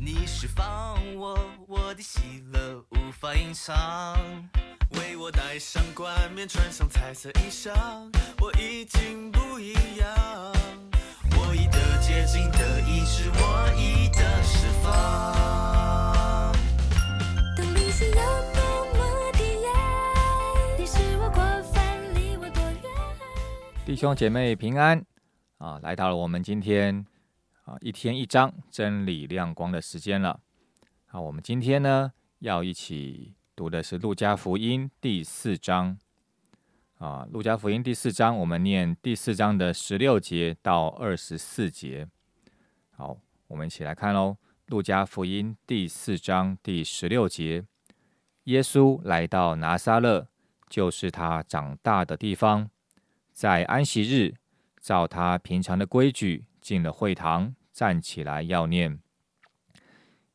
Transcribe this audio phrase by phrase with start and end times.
[0.00, 1.36] 你释放我，
[1.66, 4.16] 我的喜乐无法隐藏。
[4.92, 7.72] 为我戴上冠冕，穿上彩色衣裳，
[8.40, 10.08] 我已经不一样。
[11.36, 16.52] 我已得洁净的医治，我已得释放。
[17.56, 18.14] 当你是有
[18.54, 18.62] 多
[18.94, 21.42] 么的爱，你是我过
[21.72, 22.84] 分，离我多远？
[23.84, 25.04] 弟兄姐妹平安
[25.58, 25.80] 啊！
[25.82, 27.04] 来到了我们今天
[27.68, 30.40] 啊一天一章真理亮光的时间了。
[31.04, 35.98] 好，我们今天呢要一起读的是路加福音第四章
[36.96, 37.28] 啊。
[37.30, 42.08] 路加福音第四章，我们念第四章的十六节到二十四节。
[42.96, 43.18] 好，
[43.48, 44.38] 我们一起来看喽。
[44.68, 47.64] 路加福音第四章第十六节，
[48.44, 50.26] 耶稣来到拿撒勒，
[50.70, 52.70] 就是他长大的地方。
[53.30, 54.34] 在安息日，
[54.80, 58.98] 照他平常的规矩，进了会堂，站起来要念。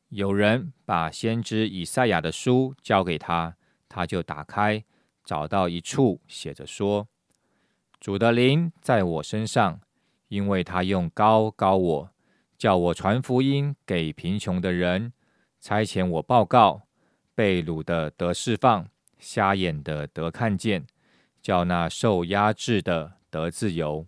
[0.08, 3.54] 有人把先知以赛亚的书交给他，
[3.86, 4.82] 他就打开，
[5.22, 7.06] 找到一处写着说
[8.00, 9.78] ：“主的灵在我身上，
[10.28, 12.10] 因为他用高高我，
[12.56, 15.12] 叫我传福音给贫穷的人，
[15.60, 16.86] 差遣我报告
[17.34, 20.86] 被掳的得释放，瞎眼的得看见。”
[21.42, 24.06] 叫那受压制的得自由，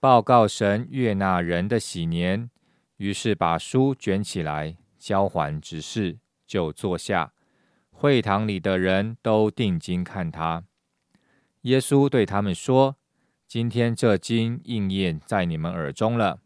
[0.00, 2.50] 报告神悦纳人的喜年。
[2.98, 7.32] 于是把书卷起来，交还执事，就坐下。
[7.90, 10.64] 会堂里的人都定睛看他。
[11.62, 12.96] 耶稣对他们说
[13.48, 16.40] ：“今天这经应验在你们耳中了。”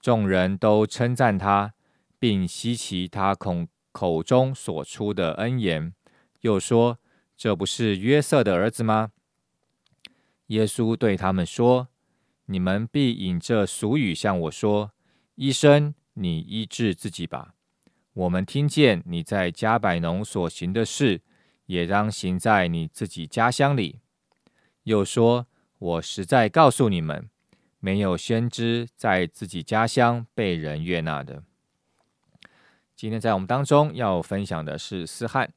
[0.00, 1.74] 众人都称赞他，
[2.20, 5.92] 并稀奇他口口中所出的恩言，
[6.42, 6.98] 又说。
[7.36, 9.12] 这不是约瑟的儿子吗？
[10.48, 11.86] 耶稣对他们说
[12.50, 14.92] ：“你们必引这俗语向我说
[15.36, 17.52] ：‘医生，你医治自己吧。’
[18.14, 21.20] 我们听见你在加百农所行的事，
[21.66, 24.00] 也当行在你自己家乡里。
[24.84, 25.46] 又说
[25.78, 27.28] ：‘我实在告诉你们，
[27.80, 31.42] 没有先知在自己家乡被人悦纳的。’
[32.96, 35.52] 今天在我们当中要分享的是思翰。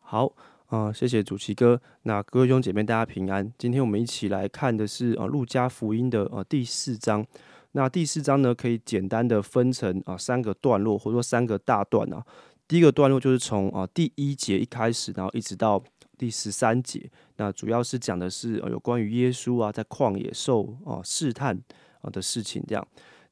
[0.00, 0.32] 好。
[0.66, 1.80] 啊，谢谢主席哥。
[2.02, 3.52] 那各位兄姐妹，大家平安。
[3.56, 7.24] 今天我们一起来看的是啊，路加福音的呃第四章。
[7.72, 12.24] 那第四章呢，可以简单的分成啊三个段落，或者说三个大段啊。
[12.66, 15.80] 第一个段落就是从啊第一节一开始，然后一直到
[16.18, 17.08] 第十三节。
[17.36, 21.56] 那主要是讲的是有关于耶稣啊在旷野受啊试探
[22.00, 22.84] 啊的事情这样。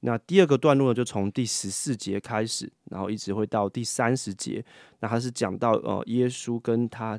[0.06, 4.62] 那第二个段落呢，就从第十四节开始，然后一直会到第三十节。
[5.00, 7.19] 那它是讲到呃，耶稣跟他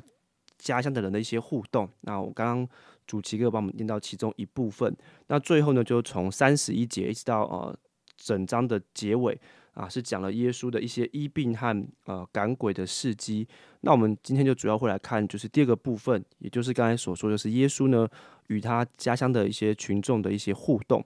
[0.56, 1.88] 家乡的人的一些互动。
[2.02, 2.68] 那我刚刚
[3.04, 4.96] 主持哥帮我们念到其中一部分。
[5.26, 7.76] 那最后呢，就从三十一节一直到呃
[8.16, 9.36] 整章的结尾
[9.74, 13.48] 啊，是讲了耶稣的一些医病和呃赶鬼的事迹。
[13.80, 18.08] 那我们今天就主要会来看，就是第二个部分，也就是刚才所说，就是耶稣呢
[18.46, 21.04] 与他家乡的一些群众的一些互动。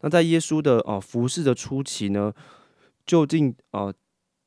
[0.00, 2.32] 那在耶稣的呃服侍的初期呢，
[3.06, 3.92] 究竟呃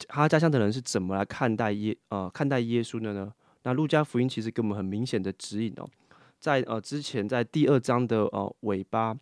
[0.08, 3.34] 他家乡的人是怎么来看待耶呃看待耶稣的呢？
[3.64, 5.90] 那路加福音其实给我们很明显的指引哦，
[6.40, 9.14] 在呃之前在第二章的呃尾巴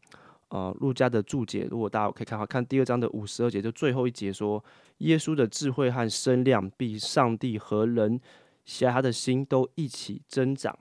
[0.49, 4.63] 呃路加的注解，如果大家可以看好看第二章的五十二节，就最后一节说，
[4.99, 8.19] 耶稣的智慧和声量比上帝和人
[8.65, 10.77] 喜爱他的心都一起增长。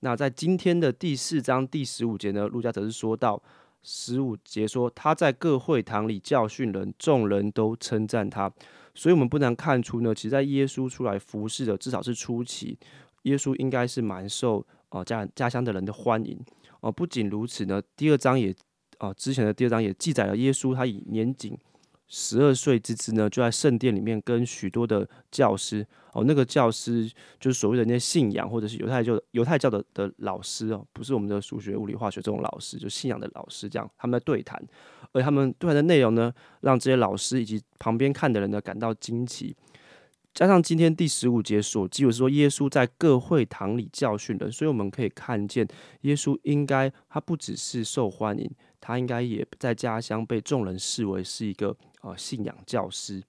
[0.00, 3.42] 那在今天的第四章第十五节呢，路加则是说到。
[3.84, 8.50] 十五节说，他在各会堂里教训人，众人都称赞他。
[8.94, 12.78] 所以，我们不难看出呢，其实，在耶稣出来服侍的，至少是初期，
[13.22, 16.38] 耶稣应该是蛮受啊家家乡的人的欢迎。
[16.80, 18.54] 哦，不仅如此呢，第二章也
[18.98, 21.58] 啊之前的第二章也记载了耶稣他以年仅
[22.16, 27.10] 十二岁之子呢，就在圣殿里面跟许多的教师哦，那个教师
[27.40, 34.64] 就是所谓的那些信仰或者是犹太教犹太教的的老师哦，不是我们的数学、物理、化学这种老师，就信仰的老师这样，他们在对谈，
[35.10, 39.56] 而他们对谈的内容呢，让这些老师以及旁边看的人呢感到惊奇。
[40.32, 45.66] 加上今天第十五节所记，是说耶稣在各会堂里教训人，所以我们可以看见
[46.02, 48.48] 耶稣应该他不只是受欢迎，
[48.80, 51.76] 他应该也在家乡被众人视为是一个。
[52.04, 53.22] 啊，信仰教师，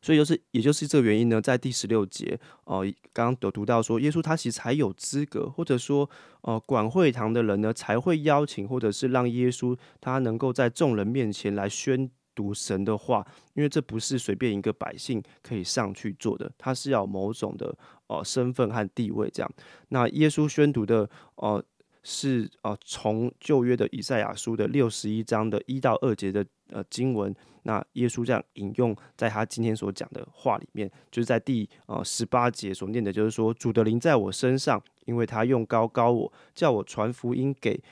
[0.00, 2.82] 所以就是，也就是这个原因呢，在第十六节，哦，
[3.12, 6.08] 刚刚有读到说，耶稣他其实才有资格，或者说，
[6.40, 17.76] 呃，管会堂的人呢，才会邀请，或者是让耶稣他能够在众人面前来宣读神的话，因为这不是随便一个百姓可以上去做的，他是要某种的
[18.06, 19.52] 呃身份和地位这样。
[19.90, 21.62] 那耶稣宣读的，呃。
[22.08, 37.82] 是呃从旧约的以赛亚书的六十一章的一到二节的呃经文，那耶稣这样引用在他今天所讲的话里面，就是在第呃十八节所念的，就是说主的灵在我身上，因为他用高高我，叫我传福音给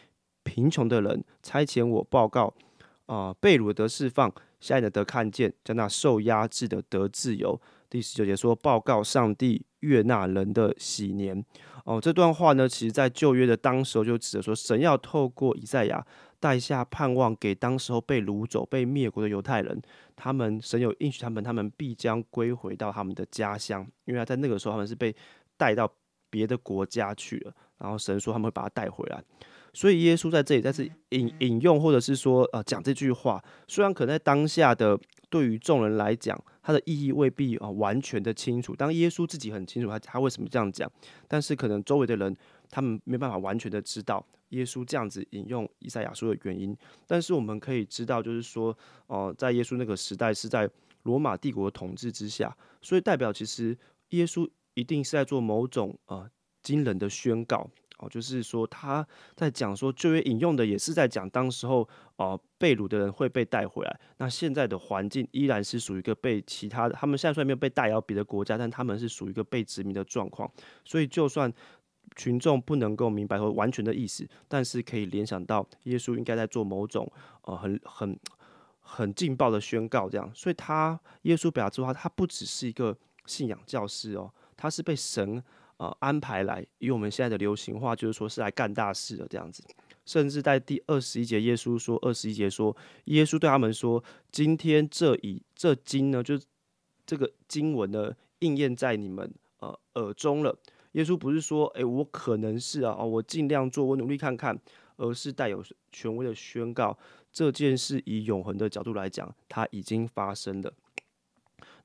[0.43, 2.53] 贫穷的人，差遣我报告
[3.06, 7.61] 啊、被掳的得释放，瞎眼的得看见，叫那受压制的得自由。
[7.91, 11.44] 第十九节说报告上帝悦纳人的喜年。
[11.85, 16.05] 哦，这段话呢，其实在旧约的当时候就指的说，神要透过以赛亚
[16.44, 19.81] 带下盼望给当时候被掳走、被灭国的犹太人，
[20.14, 25.17] 他们神有应许他们，他们必将归回到他们的家乡，因为他在那个时候他们是被
[25.56, 25.91] 带到
[26.29, 29.25] 别的国家去了，然后神说他们会把他带回来。
[29.73, 35.00] 所以耶稣在这里再次引引用，或者是说呃讲这句话，虽然可能在当下的
[35.31, 38.76] 对于众人来讲，它的意义未必啊、完全的清楚。
[38.76, 40.90] 当耶稣自己很清楚他他为什么这样讲，
[41.26, 42.37] 但是可能周围的人
[42.69, 46.76] 他们没办法完全的知道耶稣这样子引用以赛亚书的原因。
[47.06, 48.76] 但是我们可以知道，就是说，
[49.06, 50.69] 哦、在耶稣那个时代是在
[51.02, 53.76] 罗马帝国的统治之下，所以代表其实
[54.11, 56.29] 耶稣一定是在做某种呃
[56.62, 57.70] 惊人的宣告。
[57.99, 59.06] 哦，就是说他
[59.37, 70.50] 在讲说旧约引用的也是在讲当时候呃被掳的人会被带回来，那现在的环境依然是属于一个被其他的，他们现在虽然没有被带到别的国家，但他们是属于一个被殖民的状况，
[70.85, 71.50] 所以就算
[72.16, 77.11] 群众不能够明白或完全的意思，但是可以联想到耶稣应该在做某种
[77.43, 78.19] 呃很很
[78.81, 82.96] 很劲爆的宣告，这样，所以他耶稣表达出他他不只是一个
[83.26, 85.43] 信仰教师哦，他是被神
[85.78, 89.64] 呃安排来，以我们现在的流行话就是说是来干大事的这样子。
[90.05, 92.76] 甚至在第二十一节，耶稣说，二十一节说，
[93.06, 96.44] 耶稣对他们说：“今天这以这经呢，就是
[97.06, 100.55] 这个经文呢，应验在你们呃耳中了。”
[100.94, 104.58] 耶稣不是说，诶，我可能是啊，哦，我尽量做，我努力看看，
[104.96, 105.62] 而是带有
[105.93, 106.99] 权威的宣告，
[107.32, 110.73] 这件事以永恒的角度来讲，它已经发生了。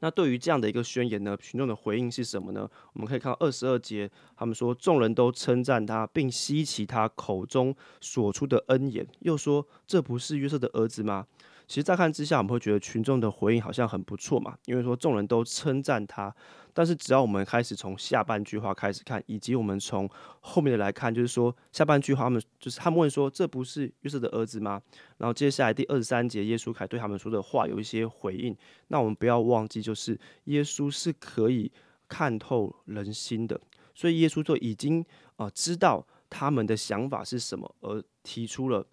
[0.02, 2.70] 那对于这样的一个宣言呢，群众的回应是什么呢？
[2.94, 11.26] 我们可以看到二十二节，他们说众人都称赞他，并吸奇他口中所出的恩言，又说这不是约瑟的儿子吗？
[11.68, 16.34] 其实乍看之下，我们会觉得群众的回应好像很不错嘛，因为说众人都称赞他。
[16.76, 20.08] 但是只要我们开始从下半句话开始看，以及我们从
[20.42, 24.80] 后面的来看，就是说下半句话，他们就是他们问说这不是约瑟的儿子吗？
[25.18, 28.56] 然后接下来第二十三节，耶稣凯对他们说的话有一些回应。
[28.90, 31.72] 那我们不要忘记，就是耶稣是可以
[32.08, 33.60] 看透人心的，
[33.96, 35.04] 所以耶稣就已经
[35.38, 38.86] 啊、知道他们的想法是什么，而提出了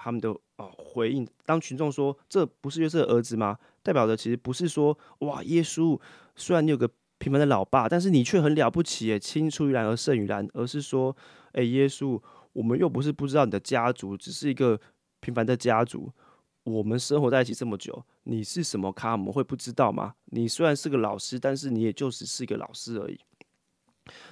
[0.00, 1.26] 他们的啊、回应。
[1.44, 3.58] 当群众说这不是约瑟的儿子吗？
[3.82, 5.98] 代表的其实不是说哇，耶稣
[6.36, 11.14] 虽然你有个平凡的老爸，但是你却很了不起耶，青出于蓝而胜于蓝，而是说，
[11.52, 12.20] 哎、耶稣，
[12.52, 14.80] 我们又不是不知道你的家族，只是一个
[15.20, 16.12] 平凡的家族。
[16.64, 19.12] 我们生活在一起这么久，你是什么咖？
[19.12, 20.14] 我们会不知道吗？
[20.26, 23.18] 你虽然是个老师，但是你也就只是一个老师而已。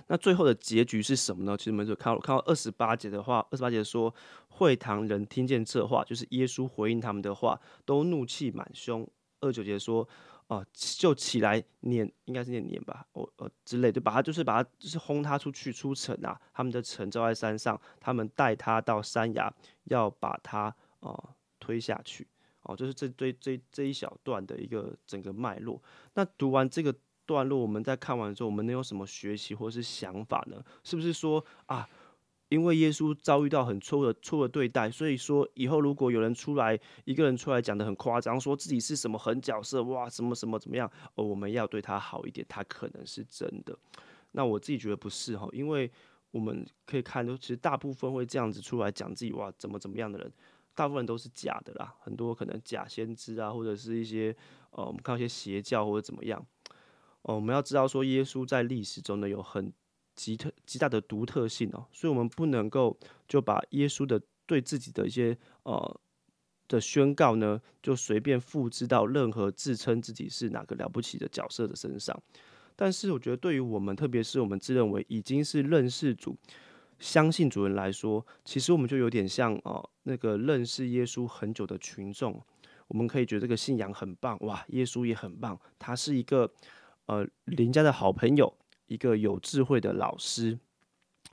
[0.08, 1.56] 那最后的结局是什么呢？
[1.56, 4.14] 其实我们就看到看到二十八节的话，二十八节说，
[4.48, 9.08] 会堂人听见这话，就是耶稣回应他们的话，都怒气满胸。
[9.40, 10.08] 二九节说，
[10.46, 19.52] 哦、就起来撵，应该是念撵吧，我呃之类，就把他就是把他就是轰他出去出城啊，他们的城罩在山上，他们带他到山崖，
[19.84, 22.26] 要把他哦、推下去。
[22.62, 25.80] 哦，就是这这这这一小段的一个整个脉络。
[26.14, 26.92] 那读完这个
[27.26, 30.62] 段落，我们在看完之后，我们能有什么学习或是想法呢？
[30.84, 31.86] 是不是说啊，
[32.48, 43.76] 因为耶稣遭遇到很错的错的对待，所以说以后如果有人出来，一个人出来讲的很夸张，说自己是什么狠角色，哇，什么什么怎么样，哦，我们要对他好一点，他可能是真的。
[44.30, 45.90] 那我自己觉得不是哈，因为
[46.30, 50.32] 我们可以看到，其实大部分会这样子出来讲自己哇怎么怎么样的人，
[50.74, 54.36] 大部分都是假的啦，很多可能假先知啊，或者是一些
[54.70, 56.46] 呃，我们看到一些邪教或者怎么样。
[57.26, 59.72] 哦，我们要知道说，耶稣在历史中呢有很
[60.14, 62.96] 极特极大的独特性哦，所以我们不能够
[63.28, 66.00] 就把耶稣的对自己的一些呃
[66.68, 72.16] 的宣告呢，就随便复制到任何自称自己是哪个了不起的角色的身上。
[72.76, 76.36] 但是我觉得，对于我们，特别是我们自认为已经是认识主、
[76.98, 82.40] 相信主人来说，其实我们就有点像哦、那个认识耶稣很久的群众，
[82.88, 86.52] 我们可以觉得这个信仰很棒，哇，耶稣也很棒，他是一个
[87.06, 88.52] 呃邻家的好朋友，
[88.86, 90.58] 一个有智慧的老师，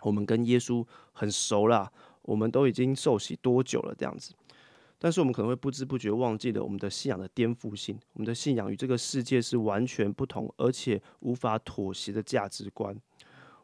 [0.01, 1.91] 我们跟耶稣很熟啦，
[2.23, 4.33] 我们都已经受洗多久了这样子。
[4.99, 12.95] 但是我们可能会不知不觉忘记了我们的信仰的颠覆性，我们的信仰与这个世界是完全不同，而且无法妥协的价值观。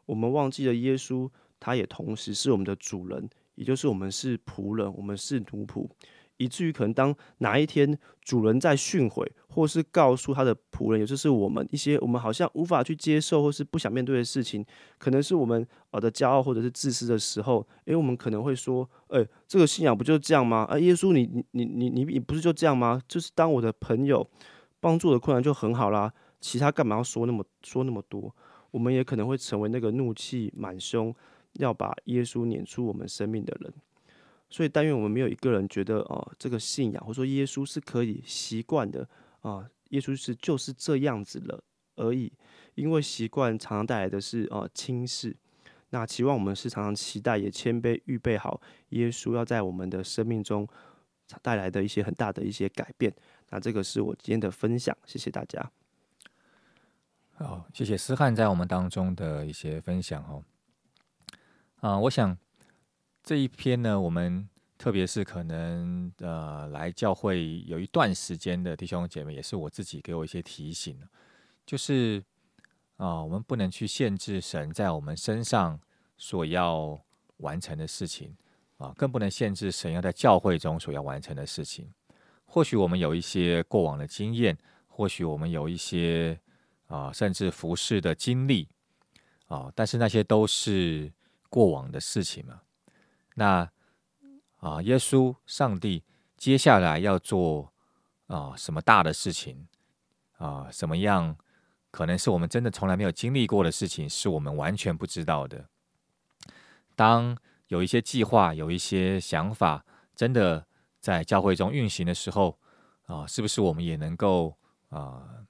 [0.04, 5.88] 我们忘记了耶稣，他也同时是我们的主人，也就是我们是仆人，我们是奴仆，
[6.40, 14.64] 以至于可能当哪一天主人在训诲，或是告诉他的仆人，也就是我们一些我们好像无法去接受或是不想面对的事情，
[14.98, 20.66] 可能是我们呃的骄傲或者是自私的时候，诶，我们可能会说，诶，这个信仰不就这样吗？
[20.70, 23.00] 啊，耶稣你你你你你你不是就这样吗？
[23.06, 24.26] 就是当我的朋友
[24.80, 28.34] 帮助的困难就很好啦，其他干嘛要说那么说那么多？
[28.70, 31.14] 我们也可能会成为那个怒气满胸，
[31.54, 33.72] 要把耶稣撵出我们生命的人。
[34.50, 39.08] 所以，但愿我们没有一个人觉得，哦，这个信仰或者说耶稣是可以习惯的
[39.40, 41.62] 啊，耶稣是就是这样子了
[41.94, 42.32] 而已。
[42.74, 45.36] 因为习惯常常带来的是呃轻视。
[45.90, 50.66] 那期望我们是常常期待也谦卑预备好耶稣要在我们的生命中
[51.42, 53.12] 带来的一些很大的一些改变。
[53.50, 55.70] 那这个是我今天的分享，谢谢大家。
[57.32, 60.44] 好，谢谢思翰在我们当中的一些分享哦。
[61.80, 62.36] 啊，我想
[63.22, 64.48] 这一篇呢，我们
[64.78, 70.98] 特别是可能呃来教会有一段时间的弟兄姐妹，也是我自己给我一些提醒，
[71.64, 72.22] 就是
[72.96, 75.78] 啊，我们不能去限制神在我们身上
[76.16, 77.00] 所要
[77.38, 78.36] 完成的事情
[78.78, 81.92] 啊，更不能限制神要在教会中所要完成的事情。
[82.44, 86.38] 或许我们有一些过往的经验，或许我们有一些。
[86.90, 88.66] 啊，甚至服侍的经历
[89.46, 91.12] 啊，但是那些都是
[91.48, 92.60] 过往的事情嘛。
[93.40, 93.70] 那
[94.58, 96.04] 啊，耶稣、上帝
[96.36, 97.72] 接下来要做
[98.26, 99.66] 啊什么大的事情
[100.36, 100.68] 啊？
[100.70, 101.34] 什么样
[101.90, 105.70] 可能是我们真的从来没有经历过的事情，是我们完全不知道的。
[106.94, 107.34] 当
[107.68, 110.66] 有一些计划、有一些想法真的
[111.00, 112.58] 在教会中运行的时候
[113.06, 114.54] 啊，是不是我们也能够
[114.90, 115.46] 啊？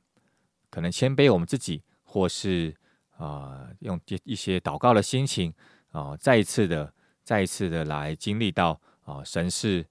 [0.71, 2.73] 可能谦卑我们自己，或是
[3.17, 5.53] 啊，用一些祷告的心情
[5.91, 6.95] 啊，再一次的、
[7.31, 9.87] 再一次的来经历到啊，神是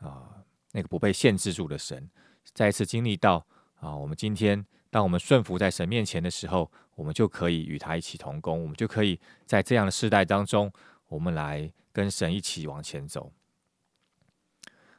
[0.00, 0.42] 啊
[0.72, 2.10] 那个不被限制住的神，
[2.52, 3.46] 再一次经历到
[3.78, 10.68] 啊，我们今天当我们顺服在神面前的时候，我们就可以与他一起同工，我们就可以在这样的世代当中，
[11.06, 13.32] 我们来跟神一起往前走。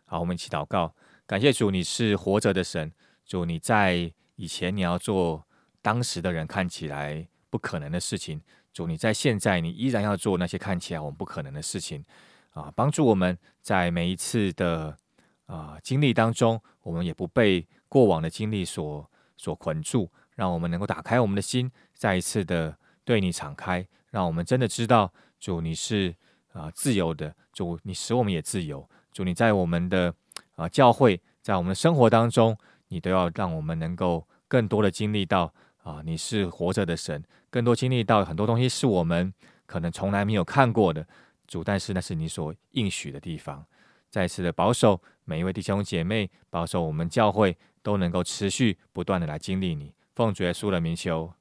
[0.06, 0.96] 好，我们一起祷告，
[1.28, 2.94] 感谢主，你是活着的神，
[3.26, 4.14] 主你在。
[4.38, 5.46] 以前你要做
[5.84, 8.42] 当时的人看起来不可能的事情，
[8.74, 12.04] 主你在现在你依然要做那些看起来我们不可能的事情
[12.52, 12.72] 啊！
[12.76, 14.98] 帮助我们在每一次的
[15.46, 26.16] 啊经历当中，我们也不被过往的经历所所捆住，让我们能够打开我们的心，再一次的对你敞开，让我们真的知道主你是
[26.54, 30.16] 啊自由的，主你使我们也自由，主你在我们的
[30.56, 34.26] 啊教会，在我们的生活当中，你都要让我们能够。
[34.52, 39.34] 更多的经历到啊，你是活着的神，更多经历到很多东西是我们
[39.66, 41.08] 可能从来没有看过的
[41.48, 43.66] 主，但是那是你所应许的地方。
[44.10, 49.94] 再次的保守每一位弟兄姐妹，保守我们教会都能够持续不断的来经历你。
[50.14, 51.34] 奉主耶稣的名求，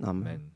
[0.00, 0.50] 阿门。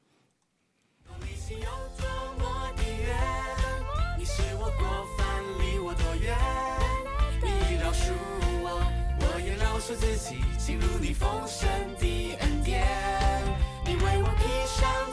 [9.92, 11.68] 自己进入你丰盛
[11.98, 12.59] 的。
[14.78, 15.09] 上。